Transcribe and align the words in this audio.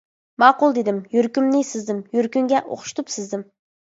ماقۇل 0.43 0.71
دېدىم، 0.77 1.01
يۈرىكىمنى 1.17 1.61
سىزدىم، 1.73 2.01
يۈرىكىڭگە 2.17 2.61
ئوخشىتىپ 2.69 3.13
سىزدىم. 3.19 3.45